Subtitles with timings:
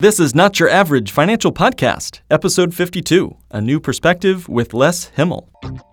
[0.00, 5.48] This is Not Your Average Financial Podcast, Episode 52 A New Perspective with Les Himmel.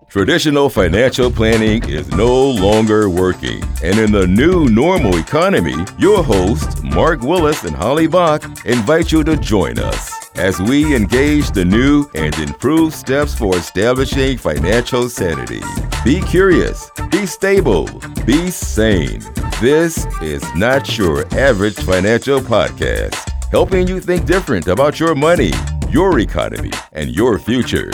[0.08, 3.64] Traditional financial planning is no longer working.
[3.82, 9.24] And in the new normal economy, your hosts, Mark Willis and Holly Bach, invite you
[9.24, 15.62] to join us as we engage the new and improved steps for establishing financial sanity.
[16.04, 17.88] Be curious, be stable,
[18.24, 19.20] be sane.
[19.60, 25.52] This is Not Your Average Financial Podcast helping you think different about your money,
[25.90, 27.90] your economy, and your future.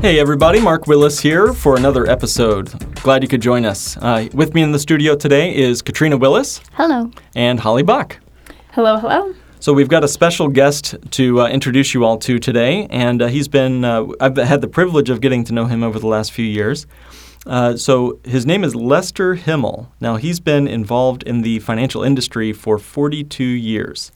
[0.00, 2.72] Hey, everybody, Mark Willis here for another episode.
[2.96, 3.96] Glad you could join us.
[3.98, 6.60] Uh, with me in the studio today is Katrina Willis.
[6.72, 7.10] Hello.
[7.36, 8.18] And Holly Bach.
[8.72, 9.34] Hello, hello.
[9.60, 13.26] So we've got a special guest to uh, introduce you all to today, and uh,
[13.26, 16.32] he's been, uh, I've had the privilege of getting to know him over the last
[16.32, 16.86] few years.
[17.46, 19.92] Uh, so his name is Lester Himmel.
[20.00, 24.10] Now he's been involved in the financial industry for 42 years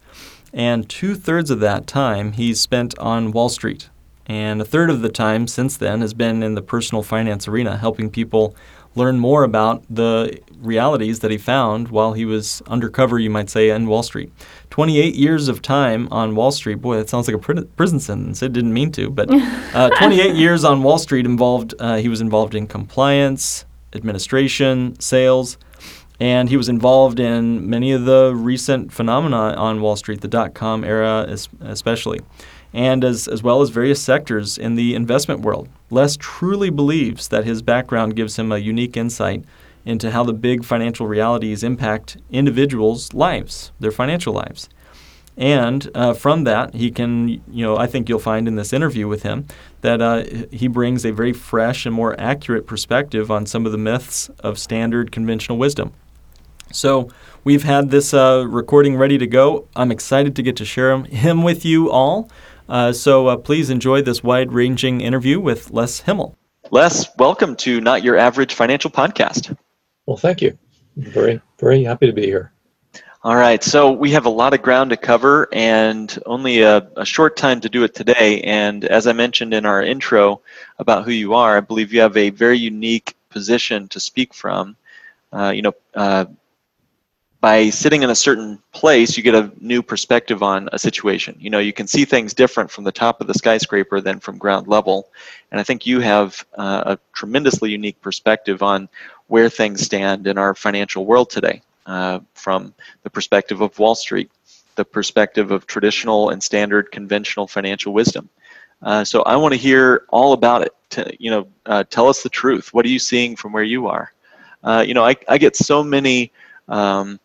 [0.54, 3.90] and two thirds of that time he's spent on Wall Street.
[4.26, 7.76] And a third of the time since then has been in the personal finance arena,
[7.76, 8.56] helping people
[8.94, 13.70] learn more about the realities that he found while he was undercover, you might say,
[13.70, 14.32] in Wall Street.
[14.70, 16.76] 28 years of time on Wall Street.
[16.76, 18.42] Boy, that sounds like a prison sentence.
[18.42, 19.28] It didn't mean to, but
[19.74, 25.58] uh, 28 years on Wall Street involved, uh, he was involved in compliance, administration, sales,
[26.20, 30.54] and he was involved in many of the recent phenomena on Wall Street, the dot
[30.54, 31.26] com era
[31.60, 32.20] especially,
[32.72, 35.68] and as, as well as various sectors in the investment world.
[35.90, 39.44] Les truly believes that his background gives him a unique insight
[39.84, 44.68] into how the big financial realities impact individuals' lives, their financial lives.
[45.36, 49.08] And uh, from that, he can, you know, I think you'll find in this interview
[49.08, 49.46] with him
[49.80, 53.78] that uh, he brings a very fresh and more accurate perspective on some of the
[53.78, 55.92] myths of standard conventional wisdom.
[56.74, 57.08] So
[57.44, 59.68] we've had this uh, recording ready to go.
[59.76, 62.28] I'm excited to get to share him with you all.
[62.68, 66.34] Uh, so uh, please enjoy this wide ranging interview with Les Himmel.
[66.70, 69.56] Les, welcome to Not Your Average Financial Podcast.
[70.06, 70.58] Well, thank you.
[70.96, 72.52] Very, very happy to be here.
[73.22, 77.06] All right, so we have a lot of ground to cover and only a, a,
[77.06, 78.42] short time to do it today.
[78.42, 80.42] And as I mentioned in our intro
[80.78, 84.76] about who you are, I believe you have a very unique position to speak from.
[85.32, 86.26] Uh, you know, uh,
[87.44, 91.36] by sitting in a certain place, you get a new perspective on a situation.
[91.38, 94.38] You know, you can see things different from the top of the skyscraper than from
[94.38, 95.10] ground level.
[95.50, 98.88] And I think you have uh, a tremendously unique perspective on
[99.26, 102.72] where things stand in our financial world today, uh, from
[103.02, 104.30] the perspective of Wall Street,
[104.76, 108.30] the perspective of traditional and standard conventional financial wisdom.
[108.80, 110.72] Uh, so I want to hear all about it.
[110.92, 112.72] To, you know, uh, tell us the truth.
[112.72, 114.14] What are you seeing from where you are?
[114.62, 116.32] Uh, you know, I, I get so many
[116.68, 117.20] um,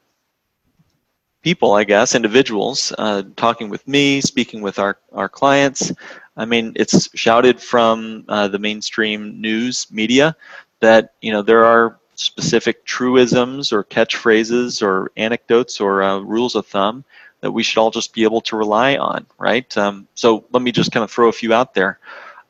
[1.41, 5.91] people, I guess, individuals, uh, talking with me, speaking with our, our clients.
[6.35, 10.35] I mean, it's shouted from uh, the mainstream news media
[10.79, 16.67] that, you know, there are specific truisms or catchphrases or anecdotes or uh, rules of
[16.67, 17.03] thumb
[17.41, 19.75] that we should all just be able to rely on, right?
[19.77, 21.99] Um, so let me just kind of throw a few out there.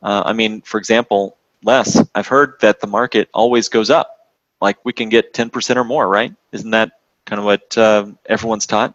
[0.02, 4.16] Uh, I mean, for example, Les, I've heard that the market always goes up.
[4.60, 6.34] Like we can get 10% or more, right?
[6.52, 6.99] Isn't that
[7.30, 8.94] kind of what uh, everyone's taught?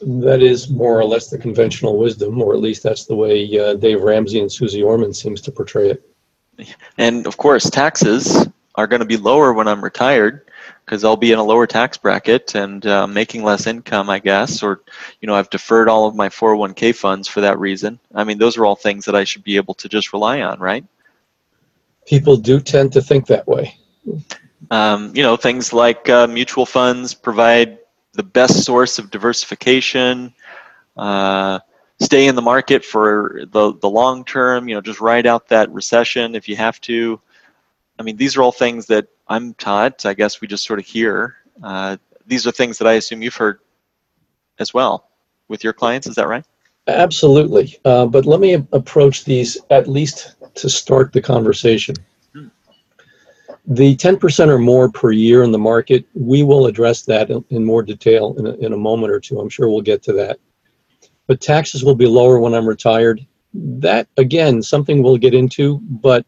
[0.00, 3.74] That is more or less the conventional wisdom, or at least that's the way uh,
[3.74, 6.02] Dave Ramsey and Suze Orman seems to portray it.
[6.98, 10.50] And of course, taxes are going to be lower when I'm retired
[10.84, 14.60] because I'll be in a lower tax bracket and uh, making less income, I guess,
[14.60, 14.82] or
[15.20, 18.00] you know, I've deferred all of my 401k funds for that reason.
[18.12, 20.58] I mean, those are all things that I should be able to just rely on,
[20.58, 20.84] right?
[22.06, 23.78] People do tend to think that way.
[24.70, 27.78] Um, you know, things like uh, mutual funds provide
[28.12, 30.34] the best source of diversification.
[30.96, 31.60] Uh,
[32.00, 35.70] stay in the market for the, the long term, you know, just ride out that
[35.70, 37.20] recession if you have to.
[37.98, 40.06] I mean, these are all things that I'm taught.
[40.06, 41.36] I guess we just sort of hear.
[41.62, 41.96] Uh,
[42.26, 43.60] these are things that I assume you've heard
[44.58, 45.08] as well
[45.48, 46.06] with your clients.
[46.06, 46.44] Is that right?
[46.86, 47.78] Absolutely.
[47.84, 51.94] Uh, but let me approach these at least to start the conversation.
[53.70, 57.82] The 10% or more per year in the market, we will address that in, more
[57.82, 59.38] detail in a, in a moment or two.
[59.38, 60.38] I'm sure we'll get to that.
[61.26, 63.26] But taxes will be lower when I'm retired.
[63.52, 66.24] That, again, something we'll get into, but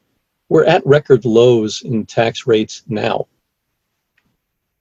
[0.50, 3.26] we're at record lows in tax rates now.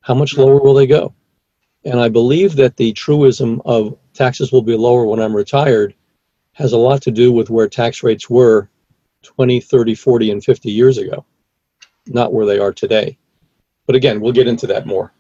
[0.02, 1.14] How much lower will they go?
[1.86, 5.96] And I believe that the truism of taxes will be lower when I'm retired
[6.54, 8.70] has a lot to do with where tax rates were
[9.24, 11.26] 20, 30, 40, and 50 years ago
[12.10, 13.18] not where they are today.
[13.86, 15.14] But again, we'll get into that more.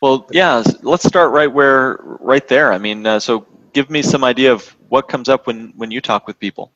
[0.00, 2.72] Well, yeah, let's start right where, right there.
[2.72, 6.00] I mean, uh, so give me some idea of what comes up when when you
[6.00, 6.72] talk with people.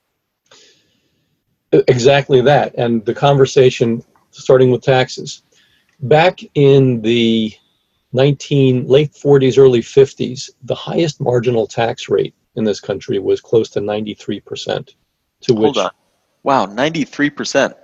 [1.72, 2.74] Exactly that.
[2.76, 5.42] And the conversation starting with taxes.
[6.00, 7.52] Back in the
[8.12, 13.70] 19 late 40s, early 50s, the highest marginal tax rate in this country was close
[13.70, 14.94] to 93%.
[15.42, 15.90] To Hold which on.
[16.42, 17.74] Wow, 93%.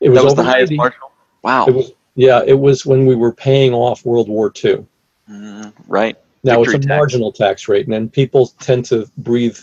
[0.00, 1.12] It was, That was the highest 80 marginal.
[1.42, 1.66] Wow.
[1.66, 4.86] It was, yeah, it was when we were paying off World War II.
[5.30, 6.16] Mm, right.
[6.44, 6.86] Now it's a tax.
[6.86, 9.58] marginal tax rate, and then people tend to breathe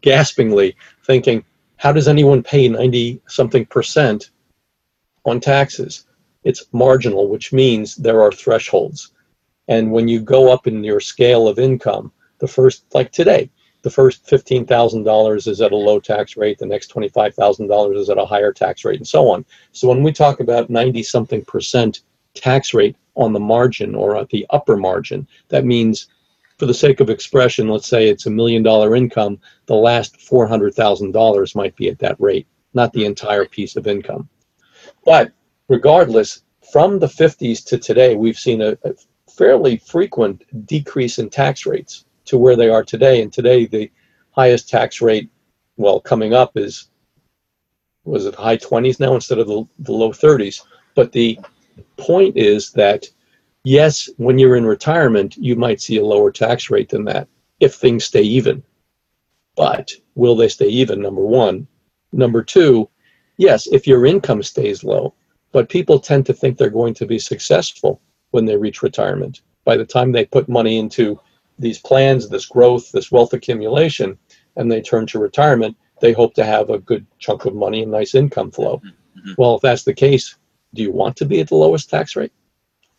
[0.00, 1.44] gaspingly, thinking,
[1.76, 4.30] "How does anyone pay ninety something percent
[5.24, 6.06] on taxes?"
[6.44, 9.10] It's marginal, which means there are thresholds,
[9.68, 13.50] and when you go up in your scale of income, the first, like today,
[13.82, 17.66] the first fifteen thousand dollars is at a low tax rate, the next twenty-five thousand
[17.66, 19.44] dollars is at a higher tax rate, and so on.
[19.72, 22.02] So when we talk about ninety something percent
[22.34, 26.06] tax rate on the margin or at the upper margin, that means,
[26.58, 30.46] for the sake of expression, let's say it's a million dollar income, the last four
[30.46, 34.28] hundred thousand dollars might be at that rate, not the entire piece of income.
[35.04, 35.32] But
[35.68, 36.42] regardless,
[36.72, 38.94] from the 50s to today, we've seen a, a
[39.28, 43.22] fairly frequent decrease in tax rates to where they are today.
[43.22, 43.90] And today, the
[44.32, 45.30] highest tax rate,
[45.76, 46.88] well, coming up is
[48.04, 50.62] was it high 20s now instead of the, the low 30s.
[50.94, 51.38] But the
[51.96, 53.06] point is that
[53.64, 57.28] yes, when you're in retirement, you might see a lower tax rate than that
[57.60, 58.62] if things stay even.
[59.56, 61.00] But will they stay even?
[61.00, 61.66] Number one.
[62.12, 62.88] Number two,
[63.36, 65.14] yes, if your income stays low,
[65.52, 69.42] but people tend to think they're going to be successful when they reach retirement.
[69.64, 71.20] By the time they put money into
[71.62, 74.18] these plans, this growth, this wealth accumulation,
[74.56, 77.92] and they turn to retirement, they hope to have a good chunk of money and
[77.92, 78.82] nice income flow.
[79.16, 79.34] Mhm.
[79.38, 80.36] Well, if that's the case,
[80.74, 82.32] do you want to be at the lowest tax rate?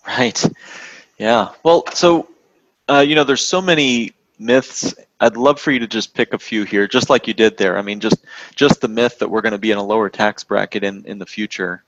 [0.08, 0.44] Right.
[1.18, 1.50] Yeah.
[1.64, 2.28] Well, so
[2.90, 4.94] uh, you know, there's so many myths.
[5.20, 7.78] I'd love for you to just pick a few here, just like you did there.
[7.78, 8.26] I mean, just
[8.56, 11.18] just the myth that we're going to be in a lower tax bracket in in
[11.18, 11.84] the future.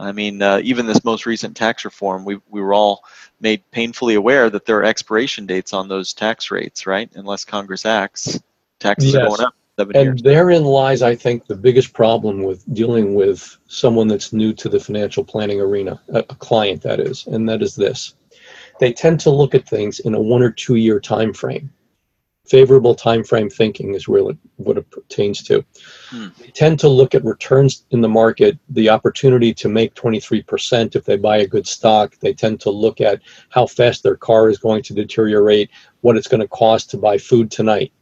[0.00, 3.04] I mean, uh, even this most recent tax reform, we we were all
[3.40, 7.10] made painfully aware that there are expiration dates on those tax rates, right?
[7.14, 8.40] Unless Congress acts,
[8.78, 10.08] taxes are going up seven years.
[10.08, 14.68] And therein lies, I think, the biggest problem with dealing with someone that's new to
[14.68, 18.14] the financial planning arena, a, a client that is, and that is this.
[18.78, 21.70] They tend to look at things in a one or two year time frame.
[22.50, 25.64] Favorable time frame thinking is really what it pertains to.
[26.08, 26.26] Hmm.
[26.40, 31.04] They tend to look at returns in the market, the opportunity to make 23% if
[31.04, 32.18] they buy a good stock.
[32.18, 33.20] They tend to look at
[33.50, 35.70] how fast their car is going to deteriorate,
[36.00, 37.92] what it's going to cost to buy food tonight.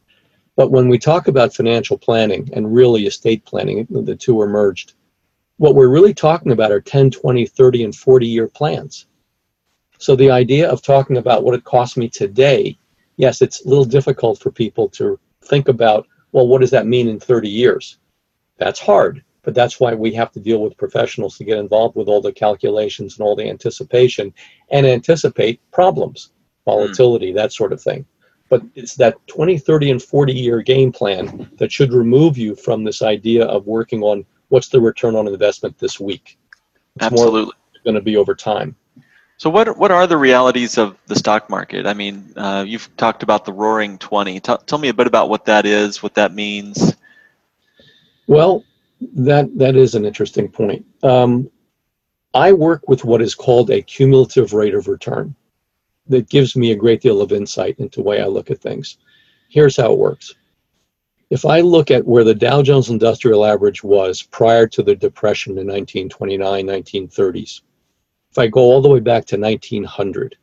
[0.55, 4.93] But when we talk about financial planning and really estate planning, the two are merged.
[5.57, 9.05] What we're really talking about are 10, 20, 30, and 40 year plans.
[9.99, 12.79] So the idea of talking about what it costs me today,
[13.19, 17.09] yes, it's a little difficult for people to think about, well, what does that mean
[17.09, 17.99] in 30 years?
[18.57, 22.07] That's hard, but that's why we have to deal with professionals to get involved with
[22.07, 24.33] all the calculations and all the anticipation
[24.71, 26.31] and anticipate problems,
[26.63, 27.35] volatility, hmm.
[27.35, 28.05] that sort of thing.
[28.47, 32.83] But it's that 20 30 and 40 year game plan that should remove you from
[32.83, 36.39] this idea of working on what's the return on investment this week.
[36.99, 37.51] It's more
[37.83, 38.75] going to be over time
[39.39, 41.87] So what what are the realities of the stock market?
[41.87, 44.39] I mean, uh, you've talked about the Roaring Twenty.
[44.39, 46.93] Tell tell me a bit about what that is, what that means.
[48.27, 48.63] well
[49.01, 51.49] that that is an interesting point um,
[52.33, 55.33] i work with what is called a cumulative rate of return
[56.07, 58.97] that gives me a great deal of insight into the way i look at things
[59.49, 60.35] here's how it works
[61.29, 65.59] if I look at where the Dow Jones Industrial Average was prior to the Depression
[65.59, 67.61] in 1929, 1930s,
[68.31, 70.37] if I go all the way back to 1900,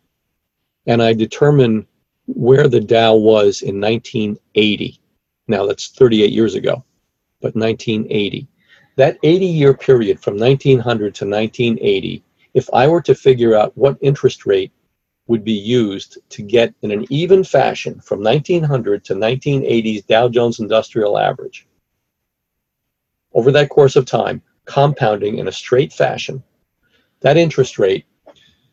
[0.86, 1.86] and I determine
[2.26, 5.00] where the Dow was in 1980,
[5.48, 6.84] now that's 38 years ago,
[7.40, 8.48] but 1980,
[8.96, 12.24] that 80 year period from 1900 to 1980,
[12.54, 14.72] if I were to figure out what interest rate
[15.28, 20.60] would be used to get in an even fashion from 1900 to 1980's Dow Jones
[20.60, 21.66] Industrial Average.
[23.34, 26.42] Over that course of time, compounding in a straight fashion,
[27.20, 28.04] that interest rate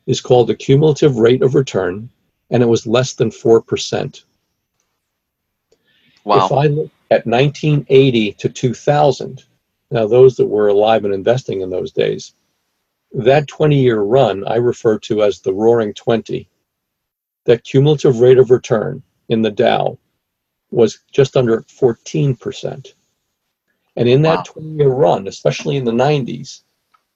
[0.05, 2.09] is called the cumulative rate of return,
[2.49, 4.23] and it was less than 4%.
[6.25, 6.45] Wow.
[6.45, 9.43] If I look at 1980 to 2000,
[9.91, 12.33] now those that were alive and investing in those days,
[13.13, 16.47] that 20 year run I refer to as the roaring 20.
[17.45, 19.97] That cumulative rate of return in the Dow
[20.71, 22.93] was just under 14%.
[23.95, 24.43] And in that Wow.
[24.61, 26.61] 20 year run, especially in the 90s,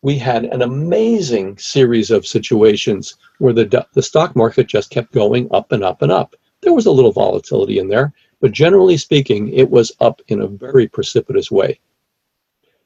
[0.02, 5.48] we had an amazing series of situations where the, the stock market just kept going
[5.52, 6.36] up and up and up.
[6.62, 10.48] There was a little volatility in there, but generally speaking, it was up in a
[10.48, 11.80] very precipitous way.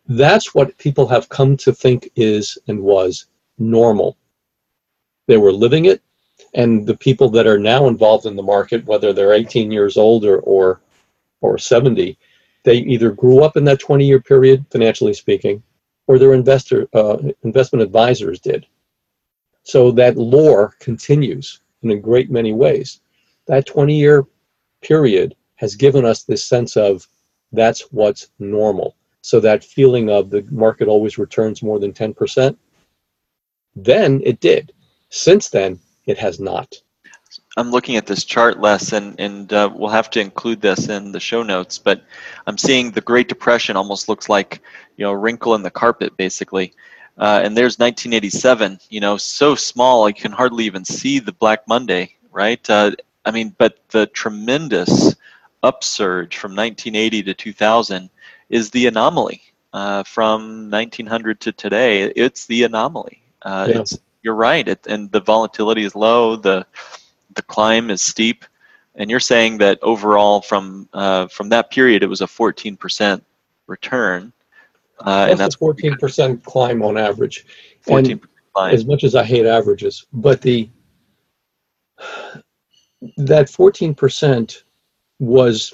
[0.07, 3.27] That's what people have come to think is and was
[3.57, 4.17] normal.
[5.27, 6.01] They were living it,
[6.53, 10.25] and the people that are now involved in the market, whether they're 18 years old
[10.25, 10.81] or, or,
[11.41, 12.17] or 70,
[12.63, 15.61] they either grew up in that 20 year period, financially speaking,
[16.07, 18.65] or their investor, uh, investment advisors did.
[19.63, 23.01] So that lore continues in a great many ways.
[23.47, 24.25] That 20 year
[24.81, 27.07] period has given us this sense of
[27.51, 28.95] that's what's normal.
[29.21, 32.57] So that feeling of the market always returns more than 10%,
[33.75, 34.73] then it did.
[35.09, 36.75] Since then, it has not.
[37.57, 41.11] I'm looking at this chart, Les, and, and uh, we'll have to include this in
[41.11, 42.03] the show notes, but
[42.47, 44.61] I'm seeing the Great Depression almost looks like,
[44.95, 46.73] you know, a wrinkle in the carpet, basically.
[47.17, 51.67] Uh, and there's 1987, you know, so small you can hardly even see the Black
[51.67, 52.67] Monday, right?
[52.69, 52.91] Uh,
[53.25, 55.15] I mean, but the tremendous
[55.61, 58.09] upsurge from 1980 to 2000
[58.49, 59.41] is the anomaly.
[59.73, 63.21] Uh, from 1900 to today, it's the anomaly.
[63.41, 63.79] Uh, yeah.
[63.79, 66.35] It's you're right, it, and the volatility is low.
[66.35, 66.65] The
[67.35, 68.45] the climb is steep,
[68.95, 73.21] and you're saying that overall from uh, from that period it was a 14%
[73.67, 74.33] return,
[74.99, 77.45] uh, and that's 14% climb on average.
[77.81, 78.21] 14
[78.53, 78.73] climb.
[78.73, 80.69] As much as I hate averages, but the
[83.17, 84.63] that 14%
[85.19, 85.73] was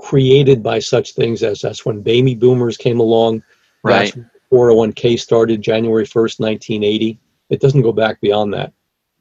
[0.00, 3.42] created by such things as that's when baby boomers came along.
[3.82, 4.14] Right.
[4.14, 7.18] That's 401k started January 1st, 1980.
[7.50, 8.72] It doesn't go back beyond that.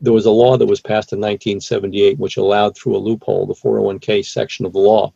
[0.04, 3.54] There was a law that was passed in 1978 which allowed through a loophole, the
[3.54, 5.14] 401k section of the law,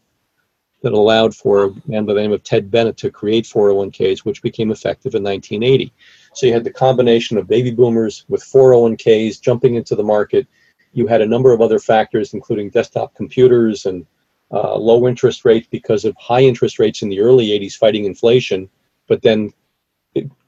[0.81, 4.41] that allowed for a man by the name of Ted Benna to create 401ks, which
[4.41, 5.91] became effective in 1980.
[6.33, 10.47] So you had the combination of baby boomers with 401ks jumping into the market.
[10.93, 14.05] You had a number of other factors, including desktop computers and
[14.51, 18.69] uh, low interest rates because of high interest rates in the early 80s fighting inflation,
[19.09, 19.51] but then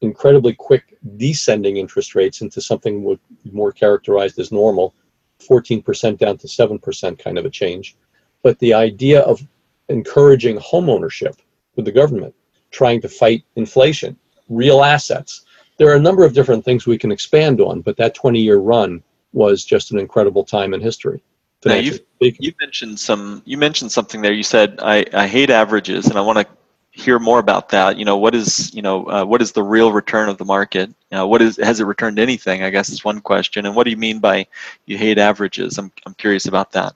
[0.02, 3.18] incredibly quick descending interest rates into something
[3.52, 4.94] more characterized as normal,
[5.40, 7.96] 14% down to 7% kind of a change.
[8.44, 9.46] But the idea of
[9.90, 11.38] encouraging homeownership
[11.76, 12.34] with the government,
[12.72, 14.16] trying to fight inflation,
[14.48, 15.46] real assets.
[15.78, 18.58] There are a number of different things we can expand on, but that 20 year
[18.58, 21.22] run was just an incredible time in history.
[21.66, 24.32] Now you you mentioned some you mentioned something there.
[24.32, 26.48] You said I, I hate averages, and I want to
[26.92, 27.98] hear more about that.
[27.98, 30.90] You know, what is you know uh, what is the real return of the market?
[30.90, 32.64] You know, what is has it returned anything?
[32.64, 33.66] I guess is one question.
[33.66, 34.48] And what do you mean by
[34.86, 35.78] you hate averages?
[35.78, 36.94] I'm I'm curious about that.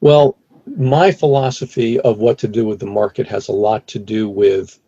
[0.00, 4.28] Well, my philosophy of what to do with the market has a lot to do
[4.28, 4.78] with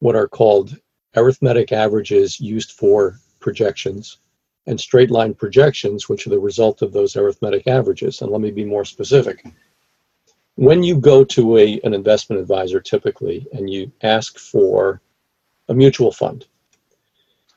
[0.00, 0.76] what are called
[1.16, 4.18] arithmetic averages used for projections
[4.66, 8.22] and straight line projections, which are the result of those arithmetic averages.
[8.22, 9.44] And let me be more specific
[10.56, 15.00] when you go to a, an investment advisor typically and you ask for
[15.68, 16.46] a mutual fund,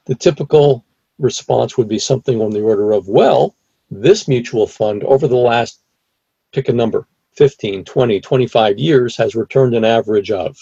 [0.06, 0.84] the typical
[1.20, 3.56] response would be something on the order of, well,
[3.92, 5.82] this mutual fund over the last,
[6.51, 10.58] pick a number, 15, 20, 25 years has returned an average of,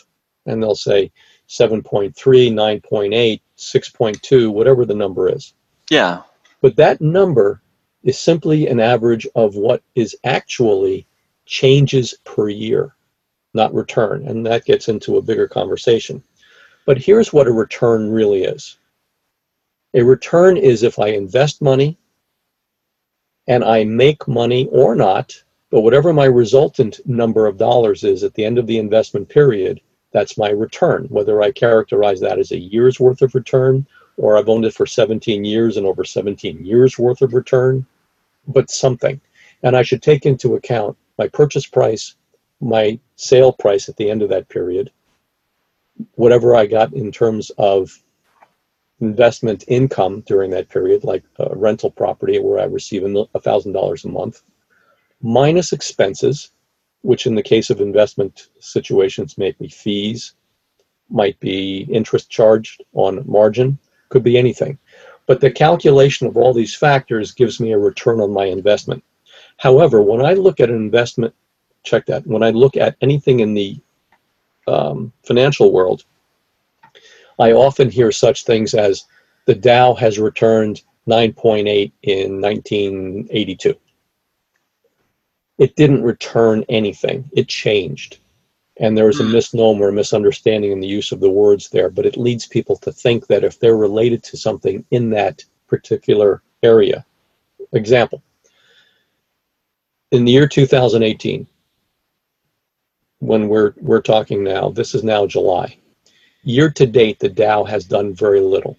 [0.45, 1.11] and they'll say
[1.47, 5.53] 7.3, 9.8, 6.2, whatever the number is.
[5.89, 6.23] Yeah.
[6.61, 7.61] But that number
[8.03, 11.07] is simply an average of what is actually
[11.45, 12.95] changes per year,
[13.53, 14.27] not return.
[14.27, 16.23] And that gets into a bigger conversation.
[16.85, 18.77] But here's what a return really is
[19.95, 21.97] a return is if I invest money
[23.47, 28.33] and I make money or not, but whatever my resultant number of dollars is at
[28.33, 29.79] the end of the investment period,
[30.11, 31.05] that's my return.
[31.05, 33.87] Whether I characterize that as a year's worth of return
[34.17, 37.85] or I've owned it for 17 years and over 17 years worth of return,
[38.47, 39.19] but something.
[39.63, 42.15] And I should take into account my purchase price,
[42.61, 44.91] my sale price at the end of that period,
[46.15, 47.91] whatever I got in terms of
[49.01, 54.41] investment income during that period, like a rental property where I receive $1,000 a month,
[55.21, 56.51] minus expenses,
[57.01, 60.33] which in the case of investment situations may be fees,
[61.09, 63.77] might be interest charged on margin,
[64.09, 64.77] could be anything.
[65.27, 69.03] But the calculation of all these factors gives me a return on my investment.
[69.57, 71.33] However, when I look at an investment,
[71.83, 73.79] check that, when I look at anything in the
[74.67, 76.03] um, financial world,
[77.39, 79.05] I often hear such things as
[79.45, 83.75] the Dow has returned 9.8 in 1982.
[85.57, 88.17] It didn't return anything, it changed.
[88.77, 89.31] And there is a hmm.
[89.31, 92.91] misnomer, a misunderstanding in the use of the words there, but it leads people to
[92.91, 97.05] think that if they're related to something in that particular area,
[97.71, 98.21] example,
[100.11, 101.47] in the year 2018,
[103.19, 105.77] when we're we're talking now, this is now July.
[106.43, 108.77] Year to date, the Dow has done very little.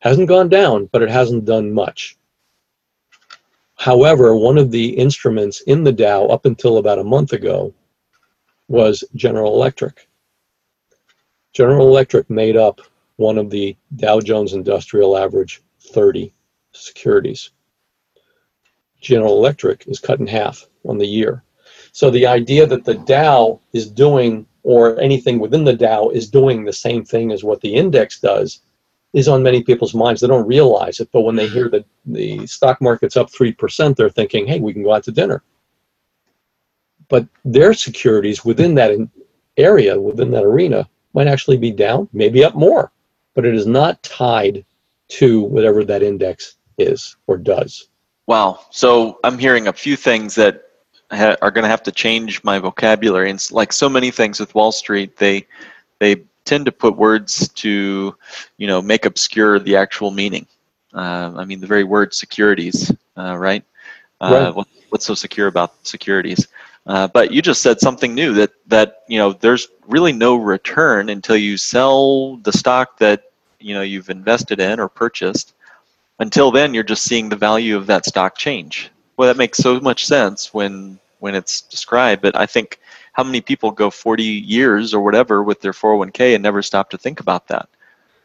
[0.00, 2.16] Hasn't gone down, but it hasn't done much.
[3.76, 7.74] However, one of the instruments in the Dow up until about a month ago
[8.68, 10.08] was General Electric.
[11.52, 12.80] General Electric made up
[13.16, 16.32] one of the Dow Jones Industrial Average 30
[16.72, 17.50] securities.
[19.06, 21.42] General Electric is cut in half on the year.
[21.92, 26.64] So the idea that the Dow is doing, or anything within the Dow is doing
[26.64, 28.60] the same thing as what the index does,
[29.12, 30.20] is on many people's minds.
[30.20, 34.10] They don't realize it, but when they hear that the stock market's up 3%, they're
[34.10, 35.42] thinking, hey, we can go out to dinner.
[37.08, 38.92] But their securities within that
[39.56, 42.92] area, within that arena, might actually be down, maybe up more,
[43.34, 44.64] but it is not tied
[45.08, 47.88] to whatever that index is or does.
[48.26, 48.60] Wow.
[48.70, 50.64] So I'm hearing a few things that
[51.10, 53.30] ha- are going to have to change my vocabulary.
[53.30, 55.46] And like so many things with Wall Street, they
[55.98, 58.14] they tend to put words to,
[58.56, 60.46] you know, make obscure the actual meaning.
[60.94, 63.64] Uh, I mean, the very word securities, uh, right?
[64.20, 64.54] Uh, right.
[64.54, 66.48] What, what's so secure about securities?
[66.86, 71.08] Uh, but you just said something new that that you know there's really no return
[71.10, 75.54] until you sell the stock that you know you've invested in or purchased.
[76.18, 78.90] Until then, you're just seeing the value of that stock change.
[79.16, 82.22] Well, that makes so much sense when when it's described.
[82.22, 82.78] But I think
[83.12, 86.98] how many people go 40 years or whatever with their 401k and never stop to
[86.98, 87.68] think about that?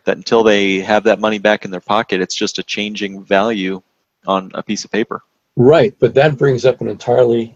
[0.06, 3.82] That until they have that money back in their pocket, it's just a changing value
[4.26, 5.24] on a piece of paper.
[5.56, 7.56] Right, but that brings up an entirely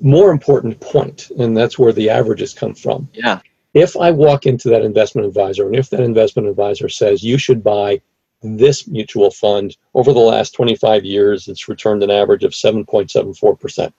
[0.00, 3.08] more important point, and that's where the averages come from.
[3.12, 3.40] Yeah.
[3.74, 7.64] If I walk into that investment advisor, and if that investment advisor says you should
[7.64, 8.00] buy
[8.42, 13.92] this mutual fund over the last 25 years, it's returned an average of 7.74%.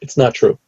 [0.00, 0.58] It's not true.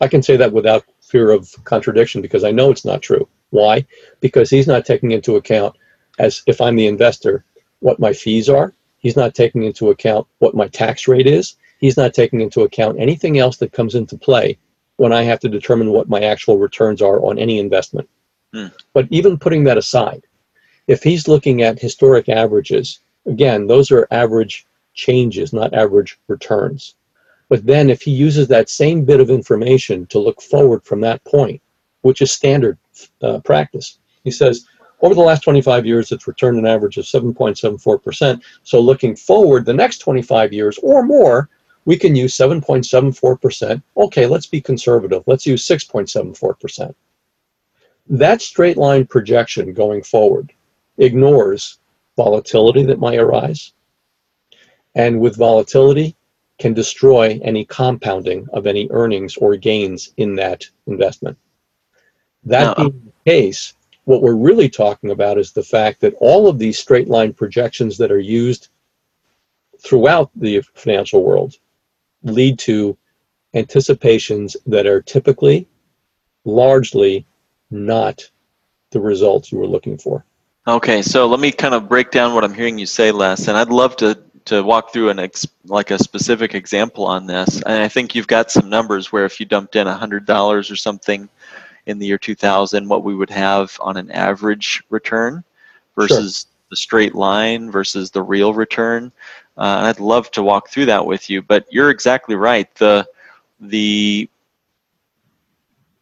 [0.00, 3.28] I can say that without fear of contradiction because I know it's not true.
[3.50, 3.86] Why?
[4.20, 5.76] Because he's not taking into account,
[6.18, 7.44] as if I'm the investor,
[7.80, 8.74] what my fees are.
[8.98, 11.56] He's not taking into account what my tax rate is.
[11.78, 14.58] He's not taking into account anything else that comes into play
[14.96, 18.08] when I have to determine what my actual returns are on any investment.
[18.52, 18.68] Hmm.
[18.92, 20.24] But even putting that aside,
[20.86, 26.94] if he's looking at historic averages, again, those are average changes, not average returns.
[27.48, 31.22] But then if he uses that same bit of information to look forward from that
[31.24, 31.60] point,
[32.02, 32.78] which is standard
[33.22, 34.66] uh, practice, he says,
[35.00, 38.42] over the last 25 years, it's returned an average of 7.74%.
[38.62, 41.50] So looking forward the next 25 years or more,
[41.84, 43.82] we can use 7.74%.
[43.96, 45.22] Okay, let's be conservative.
[45.26, 46.94] Let's use 6.74%.
[48.08, 50.53] That straight line projection going forward
[50.98, 51.78] ignores
[52.16, 53.72] volatility that might arise,
[54.94, 56.14] and with volatility
[56.58, 61.36] can destroy any compounding of any earnings or gains in that investment.
[62.44, 62.90] That no.
[62.90, 66.78] being the case, what we're really talking about is the fact that all of these
[66.78, 68.68] straight line projections that are used
[69.80, 71.56] throughout the financial world
[72.22, 72.96] lead to
[73.54, 75.66] anticipations that are typically
[76.44, 77.26] largely
[77.70, 78.30] not
[78.90, 80.24] the results you were looking for.
[80.66, 83.56] Okay, so let me kind of break down what I'm hearing you say, Les, and
[83.56, 87.62] I'd love to to walk through an ex, like a specific example on this.
[87.62, 90.76] And I think you've got some numbers where if you dumped in hundred dollars or
[90.76, 91.28] something
[91.86, 95.44] in the year 2000, what we would have on an average return
[95.96, 96.50] versus sure.
[96.70, 99.12] the straight line versus the real return.
[99.58, 101.42] Uh, and I'd love to walk through that with you.
[101.42, 102.74] But you're exactly right.
[102.76, 103.06] The
[103.60, 104.30] the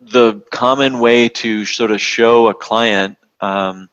[0.01, 3.89] the common way to sort of show a client um,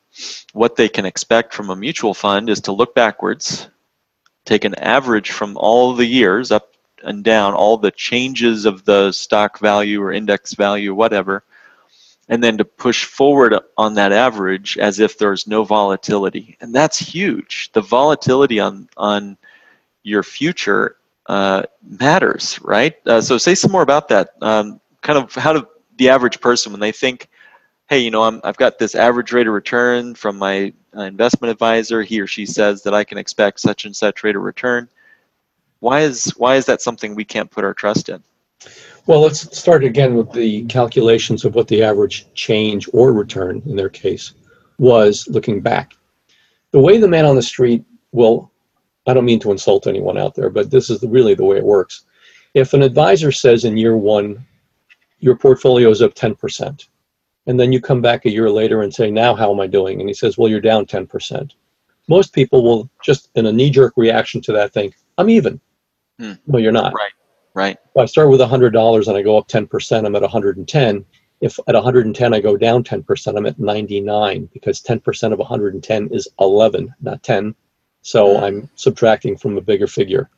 [0.52, 3.68] what they can expect from a mutual fund is to look backwards,
[4.44, 9.12] take an average from all the years up and down, all the changes of the
[9.12, 11.44] stock value or index value, whatever,
[12.28, 16.56] and then to push forward on that average as if there's no volatility.
[16.60, 17.70] And that's huge.
[17.72, 19.36] The volatility on, on
[20.02, 22.94] your future uh, matters, right?
[23.06, 24.34] Uh, so say some more about that.
[24.42, 27.28] Um, kind of how do the average person, when they think,
[27.90, 31.50] hey, you know, I'm, I've got this average rate of return from my uh, investment
[31.50, 32.02] advisor.
[32.02, 34.88] He or she says that I can expect such and such rate of return.
[35.80, 38.22] Why is why is that something we can't put our trust in?
[39.06, 43.74] Well, let's start again with the calculations of what the average change or return in
[43.74, 44.34] their case
[44.78, 45.96] was looking back.
[46.70, 48.52] The way the man on the street will,
[49.06, 51.64] I don't mean to insult anyone out there, but this is really the way it
[51.64, 52.04] works.
[52.54, 54.46] If an advisor says in year one,
[55.18, 56.86] your portfolio is up 10%,
[57.50, 59.98] and then you come back a year later and say, now how am I doing?
[59.98, 61.50] And he says, well, you're down 10%.
[62.06, 65.60] Most people will just, in a knee jerk reaction to that, think, I'm even.
[66.20, 66.34] Hmm.
[66.46, 66.94] No, you're not.
[66.94, 67.10] Right.
[67.54, 67.76] Right.
[67.96, 71.04] If I start with $100 and I go up 10%, I'm at 110.
[71.40, 76.28] If at 110 I go down 10%, I'm at 99 because 10% of 110 is
[76.38, 77.52] 11, not 10.
[78.02, 78.44] So Hmm.
[78.44, 80.30] I'm subtracting from a bigger figure.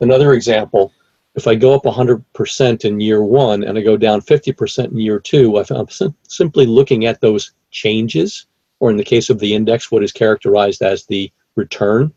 [0.00, 0.90] Another example,
[1.34, 5.20] if I go up 100% in year one and I go down 50% in year
[5.20, 8.46] two, I'm sim- simply looking at those changes,
[8.80, 12.12] or in the case of the index, what is characterized as the return.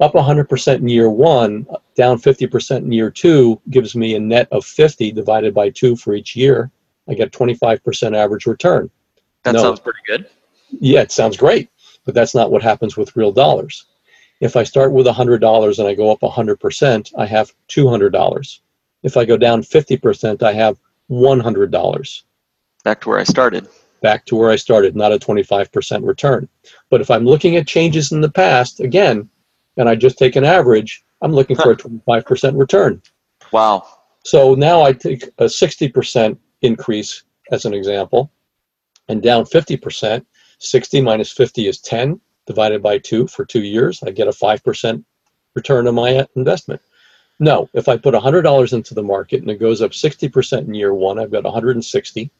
[0.00, 4.64] Up 100% in year one, down 50% in year two gives me a net of
[4.64, 6.70] 50 divided by two for each year.
[7.08, 8.90] I get 25% average return.
[9.44, 9.62] That No.
[9.62, 10.26] sounds pretty good.
[10.80, 11.68] Yeah, it sounds great,
[12.04, 13.86] but that's not what happens with real dollars.
[14.42, 18.60] If I start with $100 and I go up 100%, I have $200.
[19.04, 22.22] If I go down 50%, I have $100.
[22.82, 23.68] Back to where I started.
[24.00, 26.48] Back to where I started, not a 25% return.
[26.90, 29.30] But if I'm looking at changes in the past, again,
[29.76, 33.00] and I just take an average, I'm looking for a 25% return.
[33.52, 33.86] Wow.
[34.24, 38.32] So now I take a 60% increase as an example,
[39.06, 40.26] and down 50%.
[40.58, 44.02] 60 minus 50 is 10 divided by 2 for two years.
[44.02, 45.04] I get a 5%
[45.54, 46.80] return on my investment.
[47.38, 50.94] No, if I put $100 into the market and it goes up 60% in year
[50.94, 52.30] one, I've got 160.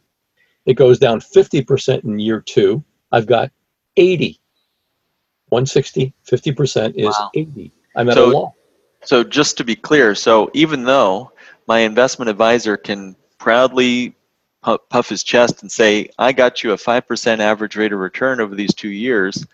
[0.67, 3.51] It goes down 50% in year two, I've got
[3.97, 4.39] 80.
[5.49, 7.31] 160, 50% is Wow.
[7.35, 7.73] 80.
[7.97, 8.53] I'm at So- a loss.
[9.05, 11.33] So just to be clear, so even though
[11.67, 14.15] my investment advisor can proudly
[14.63, 18.55] puff his chest and say, I got you a 5% average rate of return over
[18.55, 19.45] these two years,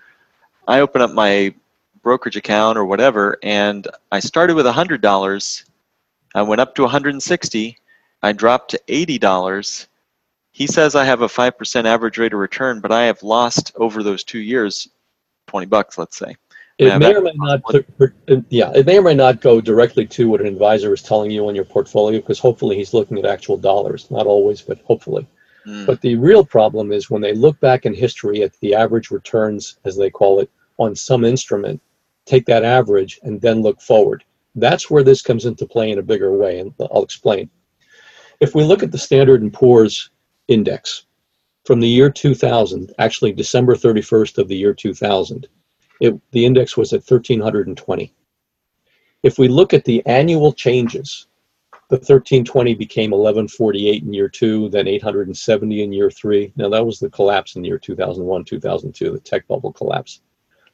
[0.68, 1.54] I open up my
[2.02, 5.64] brokerage account or whatever, and I started with $100.
[6.34, 7.78] I went up to 160.
[8.22, 9.86] I dropped to $80.
[10.52, 14.02] He says I have a 5% average rate of return, but I have lost over
[14.02, 14.88] those two years
[15.46, 16.36] 20 bucks, let's say.
[16.76, 20.28] It may or may not, uh, yeah, it may or may not go directly to
[20.28, 23.56] what an advisor is telling you on your portfolio, because hopefully he's looking at actual
[23.56, 25.26] dollars, not always, but hopefully.
[25.66, 29.10] Mm, But the real problem is when they look back in history at the average
[29.10, 31.80] returns, as they call it, on some instrument,
[32.24, 34.24] take that average and then look forward.
[34.54, 37.50] That's where this comes into play in a bigger way, and I'll explain.
[38.40, 40.10] If we look at the Standard and Poor's
[40.48, 41.06] index
[41.64, 45.48] from the year 2000, actually December 31st of the year 2000,
[46.00, 48.14] it, the index was at 1320.
[49.22, 51.26] If we look at the annual changes,
[51.90, 56.52] the 1320 became 1148 in year two, then 870 in year three.
[56.54, 60.20] Now that was the collapse in year 2001, 2002, the tech bubble collapse.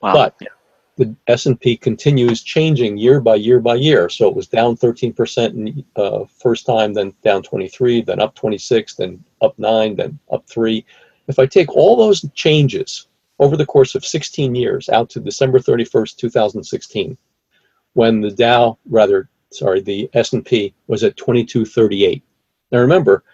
[0.05, 0.13] Wow.
[0.13, 0.41] but-.
[0.97, 4.09] The S&P continues changing year by year by year.
[4.09, 8.95] So it was down 13% in uh, first time, then down 23, then up 26,
[8.95, 10.87] then up nine, then up three.
[11.27, 13.09] If I take all those changes
[13.41, 17.19] over the course of 16 years out to December 31st, 2016,
[17.95, 22.23] when the Dow, rather, sorry, the S&P was at 2238.
[22.71, 23.25] Now remember,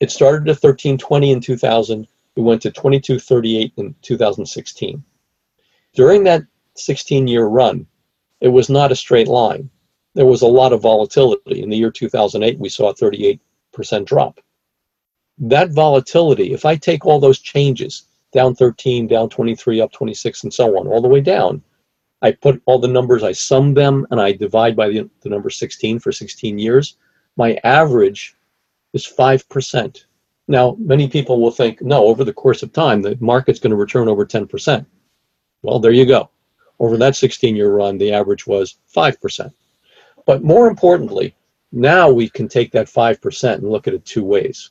[0.00, 5.04] it started at 1320 in 2000, it went to 2238 in 2016.
[5.94, 6.42] During that
[6.76, 7.86] 16 year run,
[8.40, 9.70] it was not a straight line.
[10.14, 11.62] There was a lot of volatility.
[11.62, 13.40] In the year 2008, we saw a 38%
[14.04, 14.40] drop.
[15.38, 20.52] That volatility, if I take all those changes, down 13, down 23, up 26, and
[20.52, 21.62] so on, all the way down,
[22.22, 25.50] I put all the numbers, I sum them, and I divide by the, the number
[25.50, 26.96] 16 for 16 years,
[27.36, 28.34] my average
[28.92, 30.04] is 5%.
[30.48, 33.76] Now, many people will think, no, over the course of time, the market's going to
[33.76, 34.86] return over 10%.
[35.62, 36.30] Well, there you go.
[36.78, 39.52] Over that 16 year run, the average was 5%.
[40.26, 41.34] But more importantly,
[41.70, 44.70] now we can take that 5% and look at it two ways.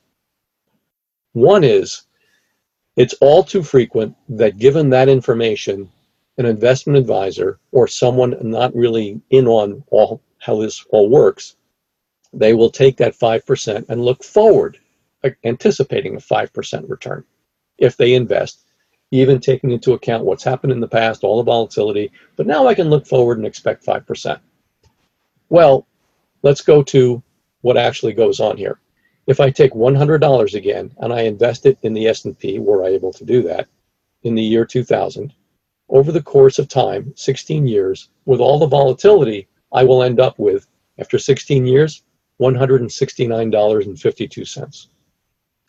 [1.32, 2.02] One is
[2.96, 5.90] it's all too frequent that given that information,
[6.36, 11.56] an investment advisor or someone not really in on all how this all works,
[12.32, 14.78] they will take that 5% and look forward,
[15.44, 17.24] anticipating a 5% return
[17.78, 18.64] if they invest
[19.12, 22.10] even taking into account what's happened in the past, all the volatility.
[22.34, 24.40] But now I can look forward and expect 5%.
[25.50, 25.86] Well,
[26.42, 27.22] let's go to
[27.60, 28.80] what actually goes on here.
[29.26, 33.12] If I take $100 again and I invest it in the S&P, were I able
[33.12, 33.68] to do that
[34.22, 35.34] in the year 2000,
[35.90, 40.38] over the course of time, 16 years, with all the volatility, I will end up
[40.38, 40.66] with,
[40.98, 42.02] after 16 years,
[42.40, 44.86] $169.52.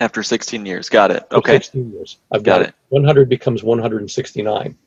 [0.04, 0.90] After 16 years.
[0.90, 1.24] Got it.
[1.32, 1.54] Okay.
[1.54, 2.18] 16 years.
[2.30, 2.76] I've Got got, it.
[2.90, 4.78] 100 becomes 169.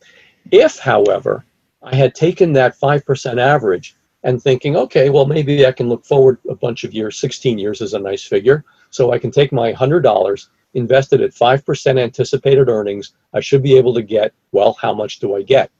[0.51, 1.45] If, however,
[1.83, 6.39] I had taken that 5% average and thinking, okay, well, maybe I can look forward
[6.51, 8.63] a bunch of years, 16 years is a nice figure.
[8.91, 13.13] So I can take my $100, invest it at 5% anticipated earnings.
[13.33, 15.71] I should be able to get, well, how much do I get?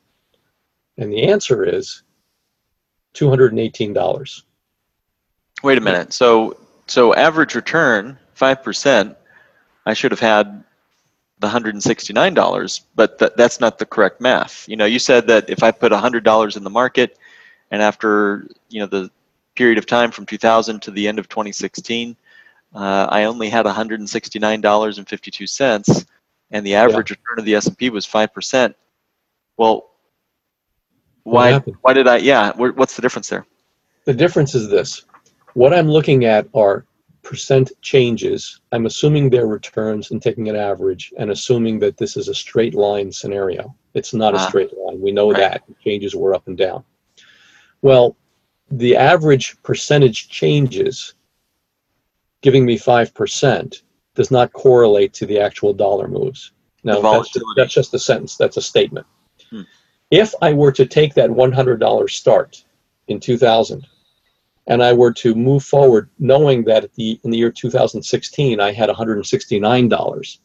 [0.97, 2.05] And the answer is
[3.15, 4.43] $218.
[5.63, 6.13] Wait a minute.
[6.13, 9.17] So so average return five percent.
[9.87, 10.65] I should have had
[11.39, 14.69] the hundred and sixty nine dollars, but th- that's not the correct math.
[14.69, 17.19] You know, you said that if I put hundred dollars in the market,
[17.71, 19.11] and after you know the
[19.55, 22.15] period of time from 2000 to the end of 2016,
[22.75, 26.05] uh, I only had hundred and sixty nine dollars and fifty two cents,
[26.51, 27.17] and the average yeah.
[27.17, 28.77] return of the S and P was five percent.
[29.57, 29.91] Well,
[31.23, 31.59] why?
[31.83, 32.17] Why did I?
[32.17, 33.47] Yeah, what's the difference there?
[34.05, 35.05] The difference is this
[35.55, 36.85] what I'm looking at are
[37.27, 38.61] percent changes.
[38.71, 42.73] I'm assuming their returns and taking an average and assuming that this is a straight
[42.73, 43.75] line scenario.
[43.95, 44.47] It's not a ah.
[44.47, 45.01] straight line.
[45.01, 45.39] We know right.
[45.39, 46.85] that changes were up and down.
[47.83, 48.17] Well,
[48.71, 51.15] the average percentage changes
[52.43, 53.83] giving me 5%
[54.15, 56.53] does not correlate to the actual dollar moves.
[56.85, 59.07] Now, that's just, that's just, a sentence, that's a statement.
[59.51, 59.63] Hmm.
[60.13, 62.65] If I were to take that $100 start
[63.09, 63.85] in 2000
[64.67, 68.89] and I were to move forward knowing that the, in the year 2016 I had
[68.89, 70.39] $169,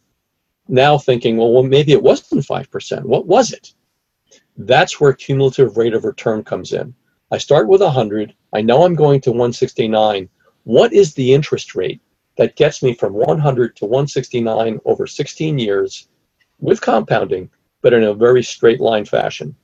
[0.67, 3.03] now thinking, well, well, maybe it wasn't 5%.
[3.03, 3.73] What was it?
[4.57, 6.93] That's where cumulative rate of return comes in.
[7.31, 8.35] I start with 100.
[8.53, 10.29] I know I'm going to 169.
[10.63, 12.01] What is the interest rate
[12.37, 16.07] that gets me from 100 to 169 over 16 years
[16.59, 17.49] with compounding,
[17.81, 19.55] but in a very straight line fashion?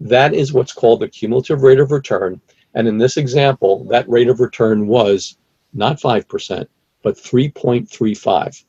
[0.00, 2.40] That is what's called the cumulative rate of return.
[2.74, 5.36] And in this example, that rate of return was
[5.72, 6.66] not 5%,
[7.02, 8.64] but 3.35.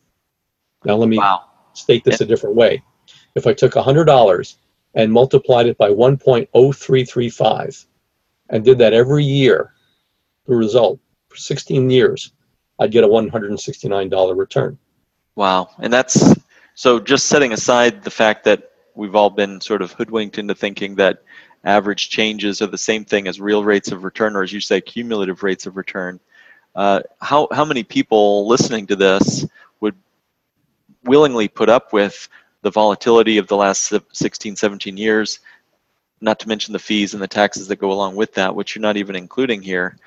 [0.86, 1.46] Now, let me wow.
[1.74, 2.82] state this a different way.
[3.36, 4.56] If I took $100
[4.96, 7.86] and multiplied it by 1.0335
[8.50, 9.74] and did that every year,
[10.48, 12.32] the result for 16 years,
[12.80, 14.78] I'd get a $169 return.
[15.36, 15.70] Wow.
[15.80, 16.36] And that's
[16.74, 20.96] so just setting aside the fact that we've all been sort of hoodwinked into thinking
[20.96, 21.24] that
[21.64, 24.82] average changes are the same thing as real rates of return, or as you say,
[24.82, 26.20] cumulative rates of return.
[26.76, 29.46] Uh, how, how many people listening to this
[29.80, 29.96] would
[31.04, 32.30] willingly put up with
[32.62, 35.40] the volatility of the last 16, 17 years,
[36.22, 38.82] not to mention the fees and the taxes that go along with that, which you're
[38.82, 39.98] not even including here.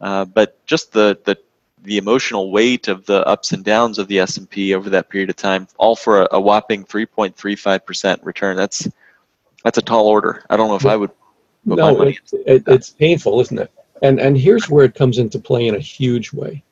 [0.00, 1.36] Uh, but just the, the
[1.84, 5.36] the emotional weight of the ups and downs of the S&P over that period of
[5.36, 8.56] time, all for a, a whopping 3.35% return.
[8.56, 8.88] That's
[9.64, 10.44] that's a tall order.
[10.50, 11.10] I don't know if I would.
[11.64, 13.72] no, it, it, it's painful, isn't it?
[14.02, 16.62] And and here's where it comes into play in a huge way.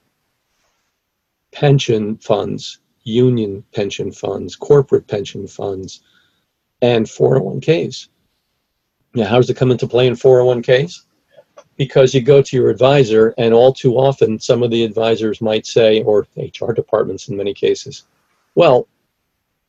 [1.50, 6.02] Pension funds, union pension funds, corporate pension funds,
[6.82, 8.08] and 401ks.
[9.14, 11.02] Now, how does it come into play in 401ks?
[11.76, 15.66] Because you go to your advisor, and all too often, some of the advisors might
[15.66, 18.04] say, or HR departments in many cases,
[18.54, 18.88] well,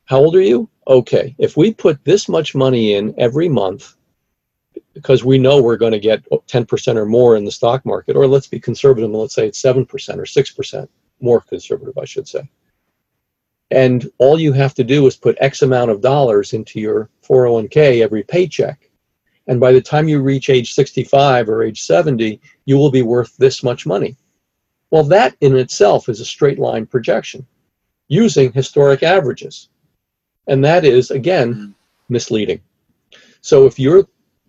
[0.06, 0.68] how old are you?
[0.86, 3.96] Okay, if we put this much money in every month,
[4.92, 8.26] because we know we're going to get 10% or more in the stock market, or
[8.26, 10.88] let's be conservative and let's say it's 7% or 6%,
[11.20, 12.48] more conservative, I should say.
[13.70, 18.02] And all you have to do is put X amount of dollars into your 401k
[18.02, 18.90] every paycheck.
[19.46, 23.36] And by the time you reach age 65 or age 70, you will be worth
[23.36, 24.16] this much money.
[24.90, 27.46] Well, that in itself is a straight line projection
[28.08, 29.70] using historic averages.
[30.46, 31.70] And that is, again, mm-hmm.
[32.08, 32.60] misleading.
[33.40, 34.06] So if you're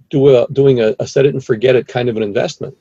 [0.10, 2.78] do a, doing a, a set it and forget it kind of an investment,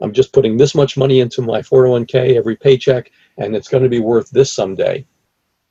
[0.00, 3.88] I'm just putting this much money into my 401k every paycheck, and it's going to
[3.88, 5.06] be worth this someday.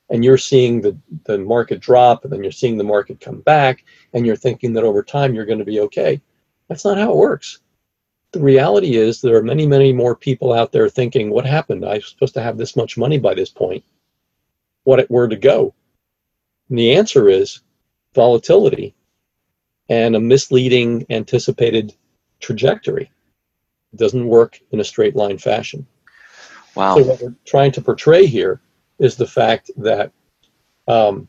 [0.08, 3.84] And you're seeing the, the market drop, and then you're seeing the market come back,
[4.12, 6.20] and you're thinking that over time you're going to be okay.
[6.68, 7.60] That's not how it works.
[8.32, 11.84] The reality is there are many, many more people out there thinking, what happened?
[11.84, 13.84] I was supposed to have this much money by this point.
[14.84, 15.74] What, where to go?
[16.68, 17.60] And the answer is
[18.14, 18.94] volatility
[19.88, 21.94] and a misleading anticipated
[22.40, 23.10] trajectory.
[23.92, 25.86] It doesn't work in a straight line fashion.
[26.74, 26.96] Wow.
[26.96, 28.60] So what we're trying to portray here
[28.98, 30.12] is the fact that
[30.88, 31.28] um,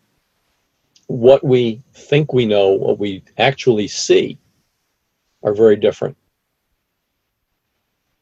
[1.08, 4.38] what we think we know, what we actually see,
[5.44, 6.18] are very different.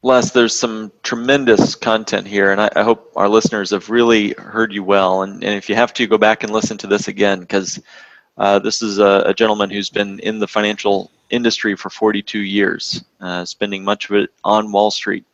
[0.06, 4.72] Les, there's some tremendous content here, and I, I, hope our listeners have really heard
[4.72, 5.22] you well.
[5.22, 7.82] And, and, if you have to, go back and listen to this again, because
[8.38, 13.04] uh, this is a, a, gentleman who's been in the financial industry for 42 years,
[13.20, 15.24] uh, spending much of it on Wall Street.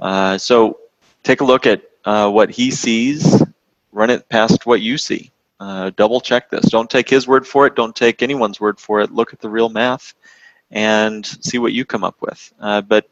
[0.00, 0.78] Uh, so
[1.24, 3.42] take a look at uh, what he sees,
[3.90, 5.32] run it past what you see.
[5.58, 6.70] Uh, double check this.
[6.70, 7.74] Don't take his word for it.
[7.74, 9.10] Don't take anyone's word for it.
[9.10, 10.14] Look at the real math
[10.70, 12.52] and see what you come up with.
[12.60, 13.08] Uh, but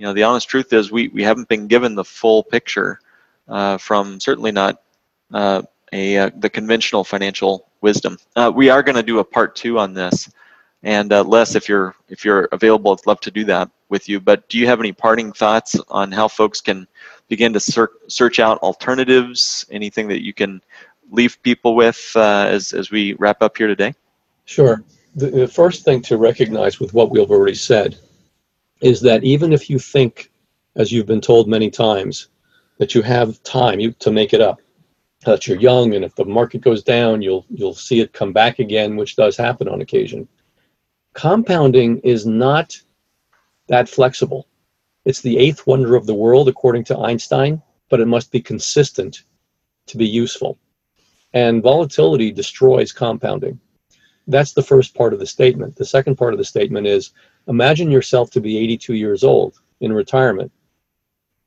[0.00, 3.00] you know, the honest truth is we, we haven't been given the full picture
[3.48, 4.80] uh, from certainly not
[5.34, 5.60] uh,
[5.92, 8.18] a uh, the conventional financial wisdom.
[8.34, 10.30] Uh, we are going to do a part two on this
[10.82, 14.20] And uh, Les, if you're if you're available, I'd love to do that with you.
[14.20, 16.88] But do you have any parting thoughts on how folks can
[17.28, 19.66] begin to search search out alternatives?
[19.70, 20.62] Anything that you can
[21.10, 23.92] leave people with as as we wrap up here today?
[24.46, 24.82] Sure.
[25.14, 27.98] The, the first thing to recognize with what we've already said
[28.80, 30.30] is that even if you think,
[30.76, 32.28] as you've been told many times,
[32.78, 34.60] that you have time you, to make it up,
[35.26, 38.58] that you're young, and if the market goes down, you'll you'll see it come back
[38.58, 40.26] again, which does happen on occasion.
[41.12, 42.80] Compounding is not
[43.68, 44.46] that flexible.
[45.04, 49.24] It's the eighth wonder of the world, according to Einstein, but it must be consistent
[49.86, 50.58] to be useful.
[51.32, 53.60] And volatility destroys compounding.
[54.26, 55.76] That's the first part of the statement.
[55.76, 57.12] The second part of the statement is
[57.48, 60.52] imagine yourself to be 82 years old in retirement,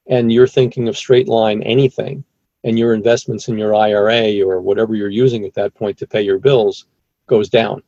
[0.08, 2.24] and you're thinking of straight line anything
[2.64, 6.22] and your investments in your IRA or whatever you're using at that point to pay
[6.22, 6.86] your bills
[7.28, 7.84] goes down.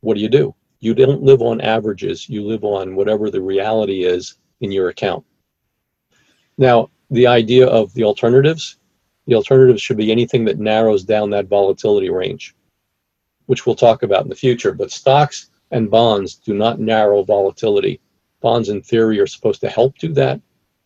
[0.00, 0.54] What do you do?
[0.80, 5.24] You don't live on averages, you live on whatever the reality is in your account.
[6.56, 8.76] Now, the idea of the alternatives,
[9.26, 12.54] the alternatives should be anything that narrows down that volatility range,
[13.46, 14.72] which we'll talk about in the future.
[14.72, 18.00] But stocks and bonds do not narrow volatility.
[18.40, 20.40] Bonds, in theory, are supposed to help do that,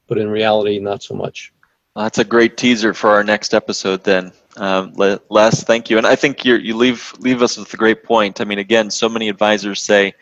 [0.07, 1.53] but in reality, not so much.
[1.95, 4.03] Well, that's a great teaser for our next episode.
[4.03, 5.99] Then, um, Les, thank you.
[5.99, 8.41] And I think you you leave leave us with a great point.
[8.41, 10.15] I mean, again, so many advisors say,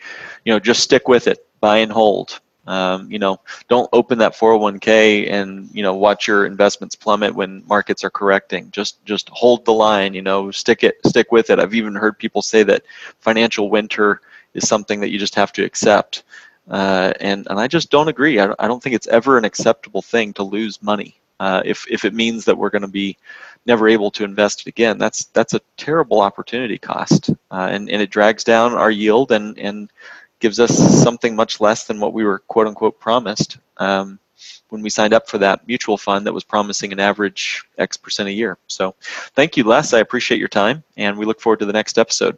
[0.43, 2.39] you know, just stick with it, buy and hold.
[2.67, 7.65] Um, you know, don't open that 401k and you know watch your investments plummet when
[7.67, 8.69] markets are correcting.
[8.71, 10.13] Just just hold the line.
[10.13, 11.59] You know, stick it, stick with it.
[11.59, 12.83] I've even heard people say that
[13.19, 14.21] financial winter
[14.53, 16.23] is something that you just have to accept.
[16.69, 18.39] Uh, and and I just don't agree.
[18.39, 22.05] I, I don't think it's ever an acceptable thing to lose money uh, if if
[22.05, 23.17] it means that we're going to be
[23.65, 24.99] never able to invest it again.
[24.99, 29.57] That's that's a terrible opportunity cost, uh, and and it drags down our yield and
[29.57, 29.91] and
[30.39, 34.19] gives us something much less than what we were quote unquote promised um,
[34.69, 38.29] when we signed up for that mutual fund that was promising an average X percent
[38.29, 38.59] a year.
[38.67, 38.93] So,
[39.35, 39.93] thank you, Les.
[39.93, 42.37] I appreciate your time, and we look forward to the next episode.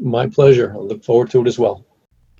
[0.00, 0.72] My pleasure.
[0.74, 1.84] I look forward to it as well.